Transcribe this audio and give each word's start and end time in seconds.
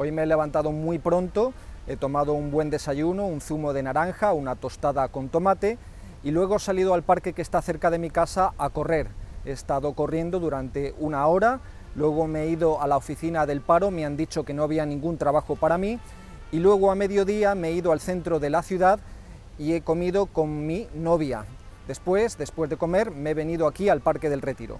Hoy 0.00 0.12
me 0.12 0.22
he 0.22 0.26
levantado 0.26 0.70
muy 0.70 1.00
pronto, 1.00 1.52
he 1.88 1.96
tomado 1.96 2.32
un 2.32 2.52
buen 2.52 2.70
desayuno, 2.70 3.26
un 3.26 3.40
zumo 3.40 3.72
de 3.72 3.82
naranja, 3.82 4.32
una 4.32 4.54
tostada 4.54 5.08
con 5.08 5.28
tomate 5.28 5.76
y 6.22 6.30
luego 6.30 6.54
he 6.54 6.58
salido 6.60 6.94
al 6.94 7.02
parque 7.02 7.32
que 7.32 7.42
está 7.42 7.60
cerca 7.62 7.90
de 7.90 7.98
mi 7.98 8.08
casa 8.08 8.52
a 8.58 8.70
correr. 8.70 9.08
He 9.44 9.50
estado 9.50 9.94
corriendo 9.94 10.38
durante 10.38 10.94
una 11.00 11.26
hora, 11.26 11.58
luego 11.96 12.28
me 12.28 12.44
he 12.44 12.50
ido 12.50 12.80
a 12.80 12.86
la 12.86 12.96
oficina 12.96 13.44
del 13.44 13.60
paro, 13.60 13.90
me 13.90 14.04
han 14.04 14.16
dicho 14.16 14.44
que 14.44 14.54
no 14.54 14.62
había 14.62 14.86
ningún 14.86 15.18
trabajo 15.18 15.56
para 15.56 15.78
mí 15.78 15.98
y 16.52 16.60
luego 16.60 16.92
a 16.92 16.94
mediodía 16.94 17.56
me 17.56 17.70
he 17.70 17.72
ido 17.72 17.90
al 17.90 17.98
centro 17.98 18.38
de 18.38 18.50
la 18.50 18.62
ciudad 18.62 19.00
y 19.58 19.72
he 19.72 19.80
comido 19.80 20.26
con 20.26 20.64
mi 20.64 20.86
novia. 20.94 21.44
Después, 21.88 22.38
después 22.38 22.70
de 22.70 22.76
comer, 22.76 23.10
me 23.10 23.30
he 23.30 23.34
venido 23.34 23.66
aquí 23.66 23.88
al 23.88 24.00
Parque 24.00 24.30
del 24.30 24.42
Retiro. 24.42 24.78